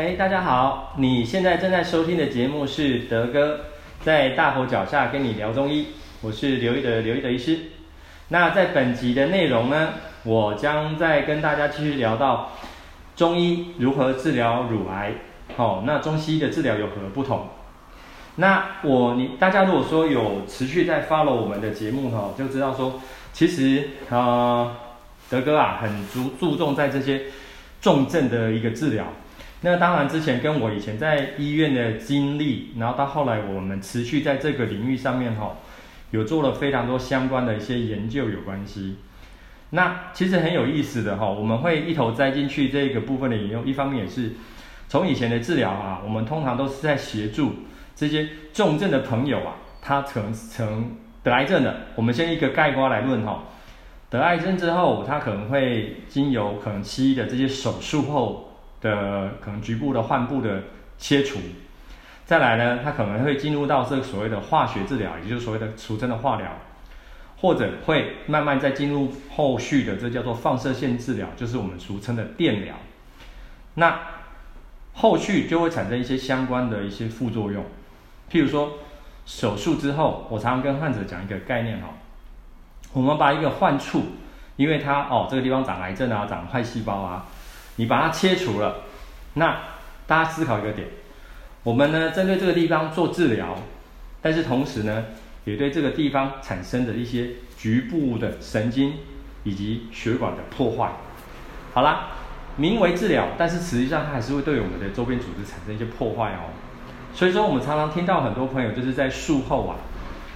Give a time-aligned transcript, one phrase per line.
[0.00, 0.94] 嘿，大家好！
[0.98, 3.58] 你现在正在收听的节目是德哥
[4.04, 5.88] 在大佛脚下跟你聊中医，
[6.20, 7.58] 我是刘一德，刘一德医师。
[8.28, 12.52] 那在本集的内容呢，我将再跟大家继续聊到
[13.16, 15.14] 中医如何治疗乳癌。
[15.56, 17.48] 好，那中西医的治疗有何不同？
[18.36, 23.00] 那我你大家如果说有持续在 follow 我们的节目哈，就知道说，
[23.32, 24.76] 其实呃，
[25.28, 27.22] 德哥啊很注注重在这些
[27.80, 29.04] 重症的一个治疗。
[29.62, 35.56] 那当然之前跟我以前在医院的经历，然后到后来我们持续在这个领域上面哈，
[36.12, 38.98] 有做了非常多相关的一些研究有关系。
[39.70, 44.32] 那其实很有意思的哈，我们会一头栽进去这个部分的研究，一方面也是
[44.88, 47.52] 从以前的治疗啊，我们通常都是在协助。
[47.96, 53.44] 这些重症的朋友啊，他曾曾得癌症的，我们先一个概括来论哈。
[54.08, 58.47] 得癌症之后，他可能会经由可能西医的这些手术后
[58.80, 60.62] 的可能局部的患部的
[60.98, 61.38] 切除，
[62.24, 66.48] 再来呢，它可能会进入到这个所谓的化学治疗，也就是所谓的俗称的化疗，
[67.38, 72.74] 或者会慢慢再进入后续的这叫做放射线治疗，就是我们俗称的电疗。
[73.74, 73.98] 那
[74.94, 77.64] 后续就会产生一些相关的一些副作用。
[78.30, 78.72] 譬如说，
[79.24, 81.88] 手术之后，我常常跟患者讲一个概念哈，
[82.92, 84.02] 我们把一个患处，
[84.56, 87.26] 因为它哦这个地方长癌症啊，长坏细胞啊，
[87.78, 88.82] 你把它切除了，
[89.34, 89.58] 那
[90.06, 90.86] 大家思考一个点，
[91.62, 93.56] 我们呢针对这个地方做治疗，
[94.20, 95.06] 但是同时呢，
[95.44, 98.94] 也对这个地方产生的一些局部的神经
[99.44, 100.92] 以及血管的破坏。
[101.72, 102.08] 好啦，
[102.56, 106.50] 名为治疗，但是实际上它还是会对我们的周边组织产生一些破坏哦。
[107.14, 109.76] 所以说，我们常常听到很多朋友就是在术后啊，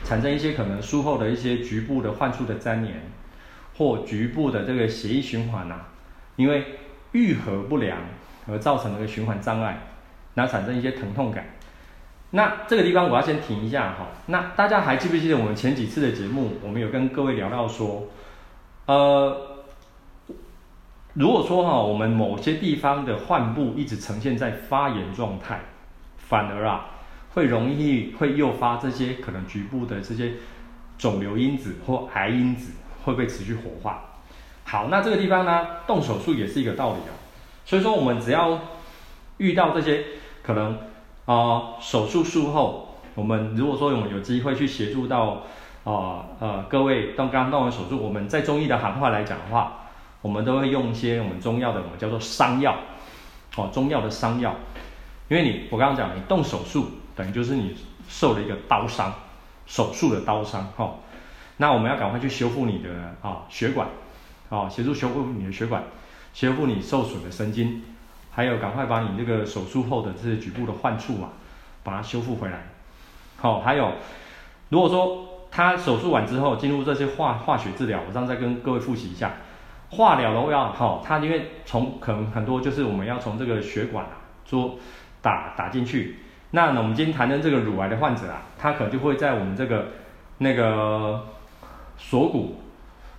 [0.05, 3.11] 产生一些可能术后的一些局部的患处的粘连，
[3.77, 5.81] 或局部的这个血液循环呐，
[6.37, 6.79] 因为
[7.13, 7.99] 愈合不良
[8.47, 9.79] 而造成的一个循环障碍，
[10.35, 11.47] 然后产生一些疼痛感。
[12.31, 14.09] 那这个地方我要先停一下哈。
[14.27, 18.09] 那大家还记不记得我们前几次的节目，我们有跟各位聊到说，
[18.86, 19.64] 呃，
[21.14, 25.61] 如果说哈，我们某些地方的患部一直呈现在发炎状态。
[26.17, 26.86] 反而啊，
[27.35, 30.33] 会容易会诱发这些可能局部的这些
[30.97, 32.73] 肿瘤因子或癌因子
[33.05, 34.03] 会被持续活化。
[34.64, 37.12] 好，那这个地方呢，动手术也是一个道理哦。
[37.64, 38.58] 所以说，我们只要
[39.36, 40.05] 遇到这些
[40.42, 40.78] 可能
[41.27, 45.42] 啊、手术术后，我们如果说我们有机会去协助到
[45.84, 49.86] 啊呃，各位刚刚动完手术，我们在中医的行话来讲的话，
[50.23, 52.77] 我们都会用一些我们中药的我们叫做伤药
[53.56, 54.55] 哦，中药的伤药。
[55.29, 57.77] 因为你，我刚刚讲，你动手术等于就是你
[58.08, 59.12] 受了一个刀伤，
[59.67, 60.94] 手术的刀伤，哈、哦。
[61.56, 62.90] 那我们要赶快去修复你的
[63.23, 63.86] 啊、血管，
[64.52, 65.83] 哦，协助修复你的血管，
[66.35, 67.83] 修复你受损的神经，
[68.30, 71.30] 还有赶快把你这个手术后的这些局部的患处啊，
[71.83, 72.64] 把它修复回来。
[73.39, 73.92] 好、哦，还有，
[74.68, 79.33] 如果说他手术完之后进入这些化化学治疗，我刚才再跟各位复习一下，
[79.91, 84.12] 化疗的话，哈、哦，它因为从可能很多就是我们要从这个血管啊
[84.45, 84.79] 做。
[85.23, 86.18] 打打进去，
[86.51, 89.86] 那呢，我们今天谈的这个乳癌的患者啊，他可能就会在我们这个
[90.39, 91.29] 那个
[91.96, 92.61] 锁骨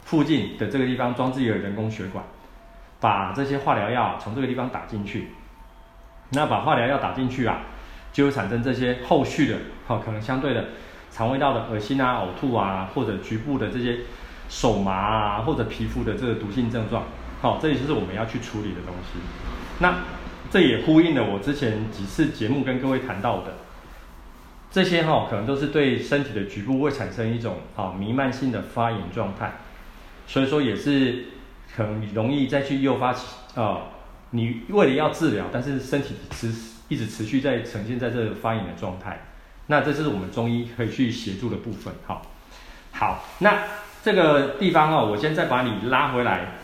[0.06, 2.24] 附近的这个地方装置一个人工血管，
[3.00, 5.30] 把这些化疗药从这个地方打进去。
[6.30, 7.62] 那把化疗药打进去啊，
[8.12, 10.66] 就会产生这些后续的，哈，可能相对的
[11.12, 14.00] 肠胃道的恶心啊、呕吐啊，或者局部的这些
[14.50, 17.04] 手麻啊，或者皮肤的这个毒性症状，
[17.42, 19.20] 好，这也就是我们要去处理的东西。
[19.80, 19.96] 那。
[20.52, 23.56] 这也呼应了我之前几次节目跟各位谈到的，
[24.70, 29.52] 这些哈可能都是对身体的局部会产生一种啊弥漫性的发炎状态，
[30.28, 31.26] 所以说也是
[31.76, 33.82] 可能容易再去诱发起啊，
[34.32, 36.52] 你为了要治疗，但是身体持
[36.88, 39.22] 一直持续在呈现在这个发炎的状态，
[39.68, 41.94] 那这是我们中医可以去协助的部分。
[42.06, 42.22] 好，
[42.92, 43.64] 好，那
[44.04, 46.60] 这个地方哦，我先再把你拉回来。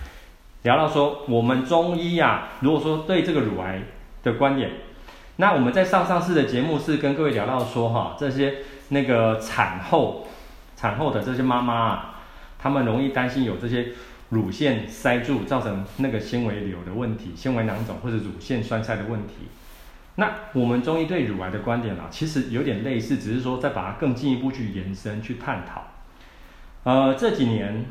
[0.64, 3.82] 聊到说，我们中医呀、如果说对这个乳癌
[4.24, 4.72] 的观点，
[5.38, 8.56] 那我们在上上次的节目是跟各位聊到说，哈，这些
[8.90, 10.28] 那个产后
[10.76, 12.19] 产后的这些妈妈啊，
[12.60, 13.88] 他们容易担心有这些
[14.30, 19.34] 乳腺塞住，造成那个纤维瘤的问题，纤维囊肿或者乳腺栓塞的问题。
[20.16, 25.88] 那我们中医对乳癌的观点啊，其实有点类似，只是说再把它更进一步去延伸去探讨。
[26.84, 27.86] 呃，这几年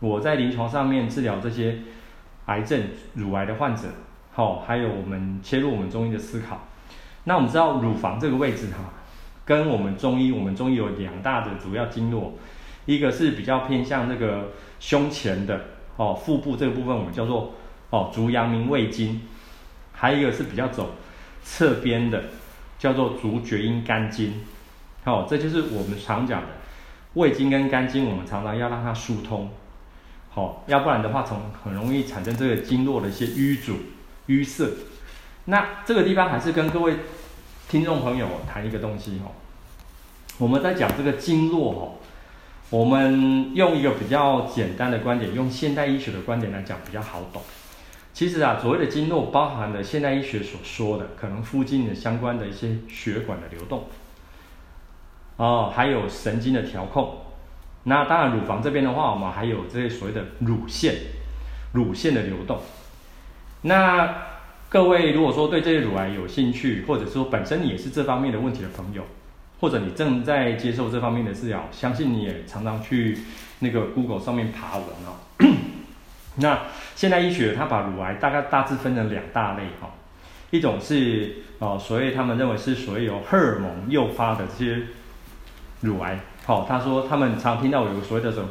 [0.00, 1.78] 我在临床上面治疗这些。
[2.48, 2.82] 癌症、
[3.12, 3.82] 乳癌的患者，
[4.32, 6.66] 好，还有我们切入我们中医的思考。
[7.24, 8.94] 那我们知道乳房这个位置哈，
[9.44, 12.38] 跟我们中医，我们中医有两大的主要经络，
[12.88, 15.66] 一个是比较偏向那个胸前的
[15.98, 17.52] 哦，腹部这个部分我们叫做
[17.90, 19.20] 哦足阳明胃经，
[19.92, 20.92] 还有一个是比较走
[21.44, 22.24] 侧边的，
[22.78, 24.40] 叫做足厥阴肝经。
[25.04, 26.46] 好，这就是我们常讲的
[27.12, 29.50] 胃经跟肝经，我们常常要让它疏通。
[30.30, 33.74] 好，要不然的话，从很容易产生这个经络的一些淤阻、
[34.28, 34.66] 淤塞。
[35.44, 36.96] 那这个地方还是跟各位
[37.68, 39.30] 听众朋友谈一个东西哈。
[40.38, 41.92] 我们在讲这个经络哈，
[42.70, 47.42] 我们用一个比较简单的观点，用现代医学的观点来讲比较好懂。
[48.12, 53.84] 其实啊，所谓的经络包含了现代医学所说的可能附近的相关的一些血管的流动，
[55.36, 57.18] 哦，还有神经的调控。
[57.84, 60.94] 那当然，乳房这边的话，我们还有这些所谓的乳腺，
[61.72, 62.58] 乳腺的流动。
[63.62, 64.14] 那
[64.68, 69.02] 各位如果说对这些乳癌有兴趣，或者说本身你也是这方面的问题的朋友，
[69.60, 73.18] 或者你正在接受这方面的治疗，相信你也常常去
[73.60, 75.16] 那个 Google 上面爬文哦。
[76.36, 76.60] 那
[76.94, 79.90] 现代医学它把乳癌大概大致分成两大类哈，
[80.50, 84.82] 一种是哦，所谓他们认为是所谓有荷尔蒙诱发的这些
[85.80, 86.20] 乳癌。
[86.46, 88.48] 好，他说他们常听到有所谓的这种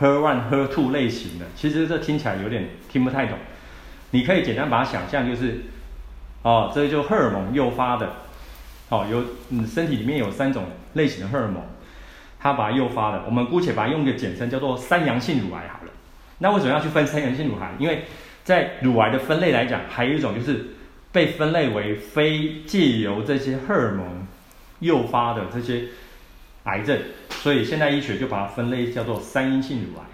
[0.00, 3.38] Her One、Her Two 类型的，其实这听起来有点听不太懂。
[4.10, 5.62] 你可以简单把它想象就是，
[6.42, 8.14] 哦，这就荷尔蒙诱发的，
[8.88, 11.62] 哦，有你身体里面有三种类型的荷尔蒙，
[12.38, 15.90] 它把它诱发的，我们姑且把它用一个简称叫做三阳性乳癌好了。
[16.38, 17.72] 那为什么要去分三阳性乳癌？
[17.78, 18.04] 因为
[18.42, 20.66] 在乳癌的分类来讲，还有一种就是
[21.12, 24.26] 被分类为非借由这些荷尔蒙
[24.80, 25.84] 诱发的这些。
[26.64, 26.98] 癌症，
[27.28, 30.04] 所以现代医学就把它分类叫做三阴性乳癌。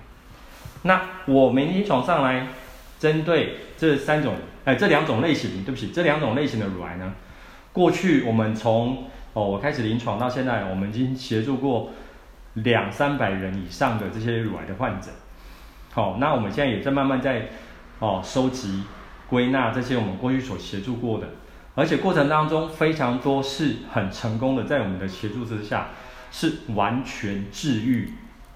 [0.82, 2.48] 那我们临床上来
[2.98, 4.34] 针对这三种，
[4.64, 7.14] 哎，这两种类型，对不起，这两种类型的乳癌呢，
[7.72, 11.90] 过去我们从哦我开始临床到现在，我们已经协助过
[12.54, 15.08] 两三百人以上的这些乳癌的患者。
[15.92, 17.48] 好，那我们现在也在慢慢在
[17.98, 18.82] 哦收集
[19.28, 21.28] 归纳这些我们过去所协助过的，
[21.74, 25.88] 而且过程当中非常多是很成功的，在我们的协助之下。
[26.32, 28.08] 是完全治愈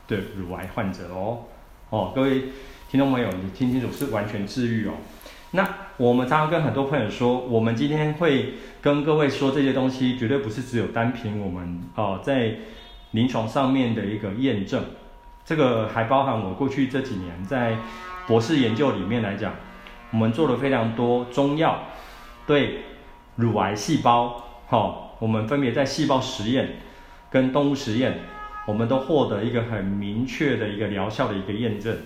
[0.07, 1.43] 的乳癌患者哦，
[1.91, 2.45] 哦，各位
[2.89, 4.93] 听众朋友，你听清楚，是完全治愈哦。
[5.55, 5.65] 那
[5.99, 12.57] 我们常常跟很多朋友说，我们今天会跟各位说这些东西，绝对不是只有单凭我们哦在
[13.13, 14.83] 临床上面的一个验证，
[15.45, 17.77] 这个还包含我过去这几年在
[18.27, 19.55] 博士研究里面来讲，
[20.11, 21.85] 我们做了非常多中药
[22.49, 22.81] 对
[23.37, 26.81] 乳癌细胞，哦，我们分别在细胞实验。
[27.31, 28.21] 跟动物实验，
[28.65, 31.97] 我们都获得一个很明确的一个疗效的一个验证，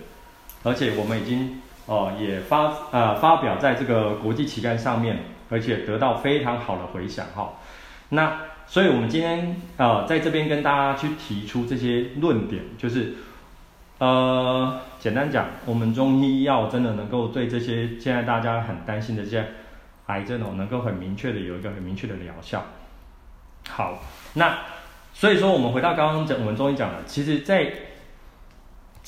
[0.63, 5.17] 而且我们已经哦、也发呃发表在这个国际期刊上面，
[5.49, 7.53] 而且得到非常好的回响哈、
[8.09, 13.15] 那所以我们今天呃在这边跟大家去提出这些论点，就是
[13.97, 19.45] 呃简单讲，我们中医药真的能够对这些现在大家很担心的这些
[20.05, 22.63] 癌症哦，能够很明确的有一个很明确的疗效。
[23.67, 23.97] 好，
[24.33, 24.57] 那。
[25.11, 27.73] 所以说，我们回到刚刚讲，我们中医讲的，其实，在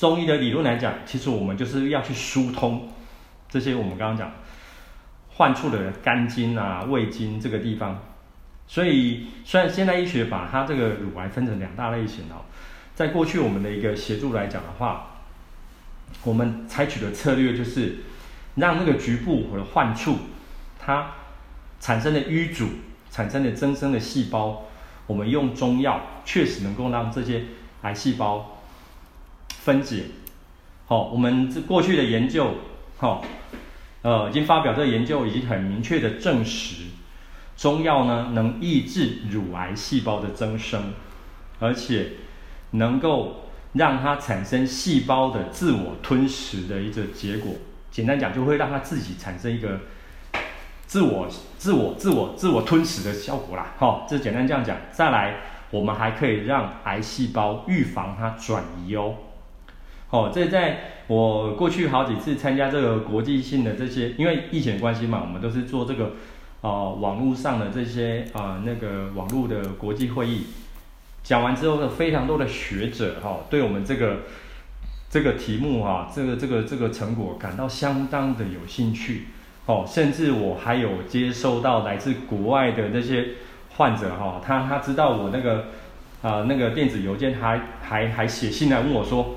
[0.02, 2.88] 中医的理论来讲，其实我们就是要去疏通
[3.48, 4.32] 这些我们刚刚讲
[5.28, 8.02] 患处的肝经啊、胃经这个地方。
[8.66, 12.42] 所以，虽然现代医学把它这个乳癌分成两大类型哦，
[12.96, 15.20] 在过去我们的一个协助来讲的话，
[16.24, 17.98] 我们采取的策略就是
[18.56, 20.16] 让那个局部或者患处
[20.80, 21.12] 它
[21.78, 22.66] 产生的瘀阻、
[23.08, 24.64] 产生的增生的细胞。
[25.06, 27.44] 我们用中药确实能够让这些
[27.82, 28.58] 癌细胞
[29.64, 30.04] 分解。
[30.86, 32.54] 好，我们这过去的研究，
[32.98, 33.24] 好，
[34.02, 36.86] 呃，已经发表这个研究，已经很明确的证实，
[37.56, 40.92] 中药呢能抑制乳癌细胞的增生，
[41.60, 42.10] 而且
[42.72, 47.54] 能够让它产生细胞的自我吞噬的一个结果。
[47.90, 49.78] 简单讲，就会让它自己产生一个。
[50.84, 51.26] 自我、
[51.56, 54.76] 自我、自我、自我吞噬的效果啦，好，这简单这样讲。
[54.90, 55.36] 再来，
[55.70, 59.14] 我们还可以让癌细胞预防它转移哦。
[60.12, 66.04] 哦，这在我过去好几次参加这个国际性的这些，因为疫情关系嘛，我们都是做这个
[66.60, 70.48] 啊、呃、网络上的这些啊、呃、那个网络的国际会议。
[71.22, 74.20] 讲完之后呢，非常多的学者哈、对我们这个
[75.08, 79.28] 这个题目哈、啊，这个这个这个成果感到相当的有兴趣。
[79.64, 83.28] 哦，甚至我还有接收到来自国外的那些
[83.76, 85.66] 患者哈、他他知道我那个
[86.20, 89.36] 啊、那个电子邮件还，还还还写信来问我说，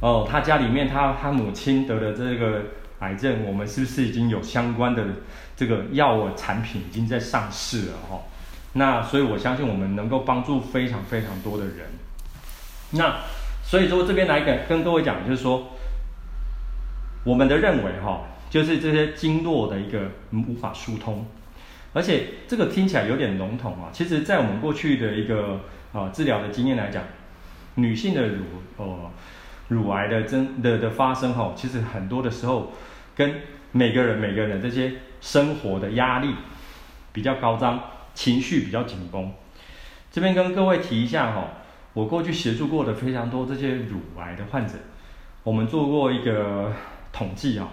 [0.00, 2.62] 哦，他家里面他他母亲得了这个
[3.00, 5.04] 癌症，我们是不是已经有相关的
[5.56, 8.22] 这个药物产品已经在上市了哈、哦？
[8.74, 11.86] 那所以我相信我们能够帮助非常非常多的人。
[12.92, 13.16] 那
[13.62, 15.68] 所以说这边来跟跟各位讲，就是说
[17.24, 18.10] 我们的认为哈。
[18.10, 21.26] 哦就是这些经络的一个无法疏通，
[21.92, 23.92] 而且这个听起来有点笼统啊。
[23.92, 25.60] 其实，在我们过去的一个
[25.92, 27.02] 啊治疗的经验来讲，
[27.74, 28.44] 女性的乳
[28.78, 29.10] 哦
[29.68, 32.72] 乳癌的真的的发生哈，其实很多的时候
[33.14, 36.34] 跟每个人每个人这些生活的压力
[37.12, 37.80] 比较高涨，
[38.14, 39.30] 情绪比较紧绷。
[40.10, 41.48] 这边跟各位提一下哈，
[41.92, 44.74] 我过去协助过的非常多这些乳癌的患者，
[45.42, 46.72] 我们做过一个
[47.12, 47.68] 统计啊，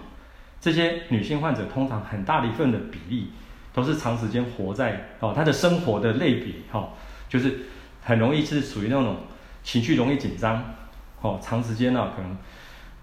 [0.60, 3.30] 这些女性患者通常很大的一份的比例
[3.72, 6.90] 都是长时间活在哦，她的生活的类别哈，
[7.28, 7.60] 就是
[8.02, 9.16] 很容易是属于那种
[9.62, 10.62] 情绪容易紧张，
[11.20, 12.36] 哦，长时间呢可能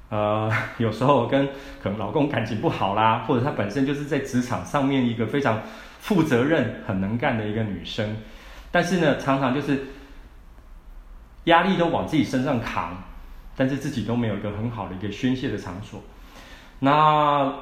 [0.10, 1.48] 呃 有时候跟
[1.82, 5.62] 可能老公感情不好啦，或者她本身就是在职场上面一个非常
[6.00, 8.18] 负责任、很能干的一个女生。
[8.72, 9.86] 但是呢，常常就是
[11.46, 13.04] 压力都往自己身上扛，
[13.56, 16.02] 但是自己都没有一个很好的一个宣泄的场所。
[16.80, 17.54] 那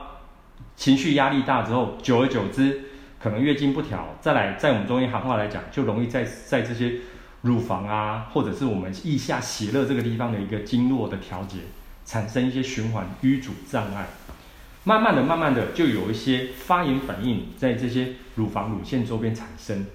[0.75, 2.81] 情绪压力大之后，久而久之，
[3.20, 6.93] 可能月经不调，再来在我们中医行话来讲，就容易在在这些
[7.42, 11.58] 乳房啊，或者是我们腋下血肋这个地方的一个经络的调节，
[12.06, 14.08] 产生一些循环淤阻障碍。
[14.84, 19.86] 慢慢的、慢慢的，就有一些发炎反应在这些乳房乳腺周边产生。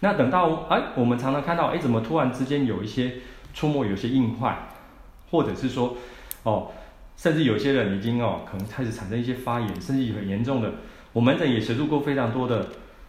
[0.00, 3.14] 那等到哎，我们常常看到哎，怎么突然之间有一些
[3.52, 4.68] 触摸，有些硬块，
[5.30, 5.96] 或者是说
[6.42, 6.72] 哦，
[7.16, 10.72] 甚至有些人已经哦，可能开始产生一些发炎，甚至很严重的。
[11.12, 12.68] 我门诊也协助过非常多的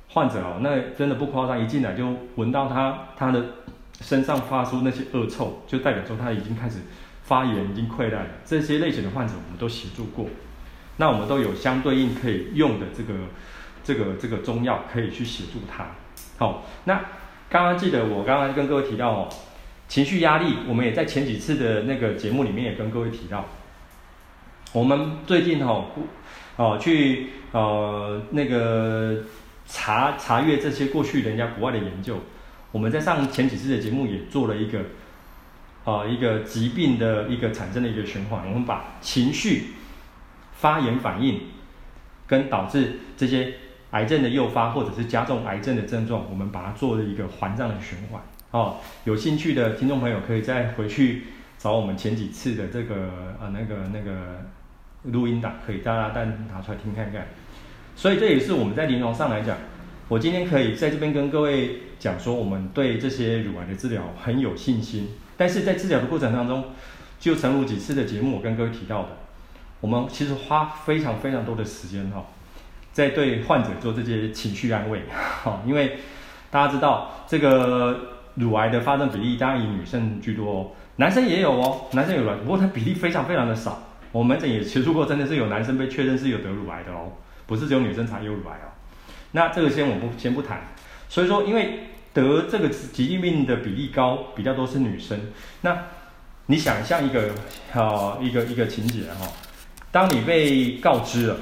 [0.09, 3.43] 患者哦，那真的不夸张，一进来就闻到他他的
[4.01, 6.79] 身上发出那些恶臭，就代表说他已经开始
[7.23, 8.29] 发炎，已经溃烂了。
[8.45, 10.27] 这些类型的患者我们都协助过，
[10.97, 13.13] 那我们都有相对应可以用的这个
[13.83, 15.87] 这个这个中药可以去协助他。
[16.37, 17.01] 好，那
[17.49, 19.29] 刚刚记得我刚刚跟各位提到哦，
[19.87, 23.45] 情绪压力，我们也在前几次的那个节目里面也跟各位提到，
[24.73, 25.85] 我们最近哦，
[26.55, 29.23] 哦去呃那个
[29.67, 32.17] 查查阅这些过去人家国外的研究，
[32.71, 34.79] 我们在上前几次的节目也做了一个，
[35.83, 39.73] 呃一个疾病的一个产生的一个循环，我们把情绪
[40.53, 41.41] 发炎反应
[42.25, 43.53] 跟导致这些。
[43.91, 48.21] 癌症的诱发或者是加重癌症的症状，我们把它做了一个环状的循环。
[48.51, 52.95] 哦，有兴趣的听众朋友可以再回去找我们前几次的这个
[53.39, 54.45] 呃那个那个
[55.03, 57.27] 录音档，可以大家再拿出来听看看。
[57.97, 59.57] 所以这也是我们在临床上来讲，
[60.07, 65.09] 我今天可以在这边跟各位讲说，我们对这些乳癌的治疗很有信心。
[65.35, 66.63] 但是在治疗的过程当中，
[67.19, 69.09] 就诚如几次的节目我跟各位提到的，
[69.81, 72.23] 我们其实花非常非常多的时间哈。
[72.93, 75.97] 在对患者做这些情绪安慰，哈， 因为
[76.51, 77.99] 大家知道这个
[78.35, 83.81] 乳癌的发生比例当然以女生居多哦，男生也有哦，男生有乳，不过它比例非常非常的少。
[84.11, 87.13] 我们门诊也接触过，真的是有男生被确认是有得乳癌的哦，
[87.47, 88.69] 不是只有女生才有乳癌哦。
[89.31, 90.61] 那这个先我不先不谈。
[91.09, 95.19] 所以说，因为得这个疾病的比例高，比较多是女生。
[95.61, 95.75] 那
[96.45, 97.31] 你想象一个
[97.73, 99.27] 啊一个一个情节哈，
[99.91, 101.37] 当你被告知了。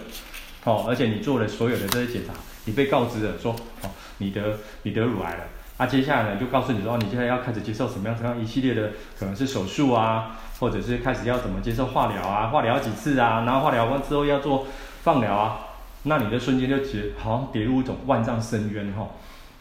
[0.63, 2.33] 哦，而且你做了所有的这些检查，
[2.63, 5.43] 你被告知了说，哦，你得你得乳癌了，
[5.77, 14.65] 啊，接下来呢就告诉你说，你现在要开始接受什么样什么样一系列的，可能是手术啊，或者是开始要怎么接受化疗啊，化疗几次啊，然后化疗完之后要做
[15.03, 15.64] 放疗啊，
[16.05, 19.09] 那你的瞬间就觉好像跌入一种万丈深渊哈，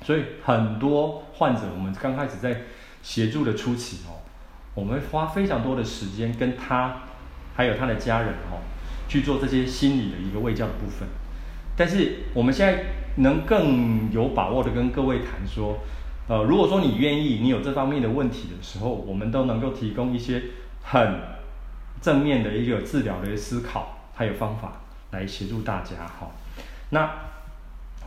[0.02, 2.62] 所以很多患者我们刚开始在
[3.02, 4.22] 协助的初期哦，
[4.74, 7.02] 我们花非常多的时间跟他
[7.54, 8.62] 还有他的家人哦。
[9.06, 11.06] 去做这些心理的一个慰教的部分，
[11.76, 12.84] 但是我们现在
[13.16, 15.78] 能更有把握的跟各位谈说，
[16.26, 20.42] 呃，如果说你愿意，你有这方面的问题的时候，我们都能够提供一些
[20.82, 21.20] 很
[22.00, 24.80] 正面的一个治疗的思考，还有方法
[25.14, 26.32] 来协助大家哈。
[26.90, 27.10] 那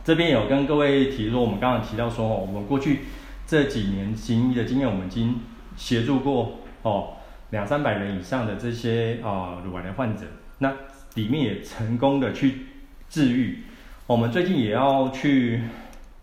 [0.04, 3.00] 这边有跟各位提说，我们刚刚提到说，我们过去
[3.46, 5.40] 这几年行医的经验，我们已经
[5.76, 7.14] 协助过哦
[7.50, 10.24] 两三百人以上的这些啊、呃、乳癌的患者，
[10.58, 10.72] 那。
[11.14, 12.66] 里面也成功的去
[13.08, 13.64] 治愈。
[14.06, 15.62] 我们最近也要去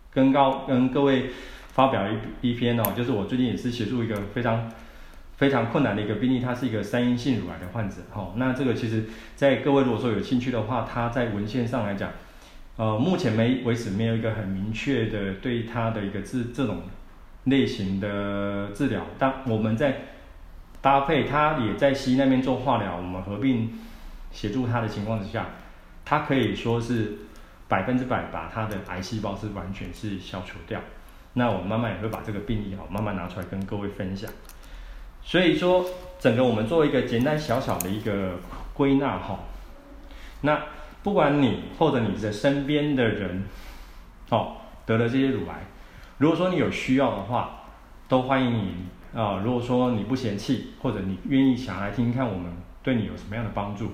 [0.10, 1.32] 跟高跟各位
[1.74, 2.08] 发表
[2.42, 4.72] 一一篇哦，就是我最近也是协助一个非常
[5.38, 7.98] 非常困难的一个病例，他是一个三阴性乳癌的患者。
[8.12, 12.12] 哈，那这个其实，在各位如果说有兴趣的话，他在文献上来讲，
[12.78, 16.84] 呃，目前没为止没有一个很明确的对他的一个治这种
[17.46, 19.06] 类型的治疗。
[19.18, 19.98] 当我们在
[20.82, 23.70] 搭配他也在西医那边做化疗，我们合并。
[24.32, 25.46] 协助他的情况之下，
[26.04, 27.14] 他可以说是
[27.70, 30.82] 百分之百把他的癌细胞是完全是消除掉。
[31.36, 34.30] 那我们慢慢也会把这个病例哈慢慢拿出来跟各位分享。
[35.26, 35.84] 所以说，
[36.20, 38.36] 整个我们做一个简单小小的一个
[38.74, 39.40] 归纳哈。
[40.42, 40.62] 那
[41.04, 43.44] 不管你或者你的身边的人
[44.30, 45.66] 哦，得了这些乳癌。
[46.20, 47.64] 如果说你有需要的话，
[48.08, 48.76] 都欢迎你
[49.20, 52.52] 啊、如果说你不嫌弃，或者你愿意想来听听看我们
[52.84, 53.94] 对你有什么样的帮助，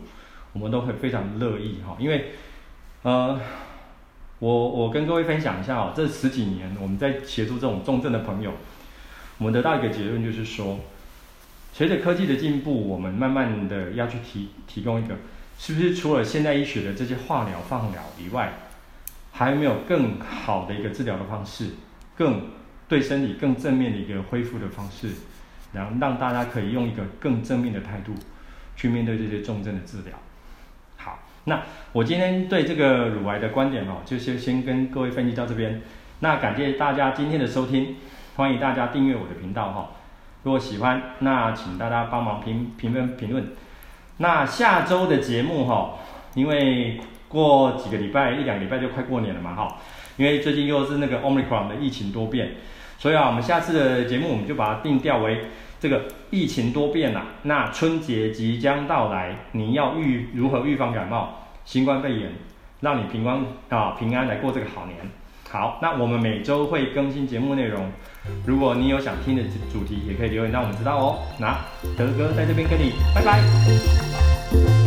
[0.51, 1.95] 我们都会非常乐意哈。
[1.99, 2.31] 因为
[3.03, 3.39] 呃，
[4.39, 8.51] 我我跟各位分享一下啊，这十几年我们在协助这种重症的朋友，
[9.37, 10.79] 我们得到一个结论就是说，
[11.73, 15.15] 随着科技的进步，我们慢慢的要去提提供一个，
[15.57, 18.53] 是不是除了现代医学的这些化疗、放疗以外，
[19.31, 21.69] 还有没有更好的一个治疗的方式，
[22.17, 22.49] 更
[22.89, 25.09] 对身体更正面的一个恢复的方式，
[25.71, 28.13] 然后让大家可以用一个更正面的态度
[28.75, 30.13] 去面对这些重症的治疗。
[30.97, 31.63] 好，那
[31.93, 35.81] 我今天对这个乳癌的观点哦，就先先跟各位分析到这边。
[36.19, 37.95] 那感谢大家今天的收听，
[38.35, 39.91] 欢迎大家订阅我的频道哈。
[40.43, 43.47] 如果喜欢，那请大家帮忙评评分评论。
[44.17, 45.95] 那下周的节目哈，
[46.33, 49.77] 因为过几个礼拜一两个礼拜就快过年了嘛哈，
[50.17, 52.51] 因为最近又是那个 Omicron 的疫情多变。
[52.97, 55.45] 所以啊，我们下次的节目我们就把它定调为
[55.79, 57.25] 这个疫情多变啦。
[57.43, 62.31] 那春节即将到来，你要预如何预防感冒、新冠肺炎，
[62.81, 64.97] 让你平安啊平安来过这个好年。
[65.51, 67.85] 好，那我们每周会更新节目内容。
[68.45, 71.19] 如果你有想听的主题，也可以留言让我们知道哦。
[71.37, 71.59] 那
[71.97, 74.80] 德哥在这边跟你拜拜。